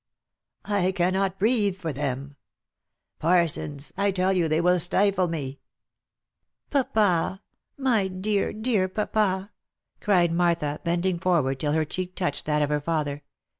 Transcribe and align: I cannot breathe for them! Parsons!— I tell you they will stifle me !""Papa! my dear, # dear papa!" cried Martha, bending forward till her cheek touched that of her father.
I 0.65 0.91
cannot 0.93 1.37
breathe 1.37 1.77
for 1.77 1.93
them! 1.93 2.35
Parsons!— 3.19 3.93
I 3.97 4.09
tell 4.09 4.33
you 4.33 4.47
they 4.47 4.59
will 4.59 4.79
stifle 4.79 5.27
me 5.27 5.59
!""Papa! 6.71 7.43
my 7.77 8.07
dear, 8.07 8.51
# 8.51 8.51
dear 8.67 8.89
papa!" 8.89 9.51
cried 10.01 10.31
Martha, 10.33 10.79
bending 10.83 11.19
forward 11.19 11.59
till 11.59 11.73
her 11.73 11.85
cheek 11.85 12.15
touched 12.15 12.47
that 12.47 12.63
of 12.63 12.69
her 12.71 12.81
father. 12.81 13.21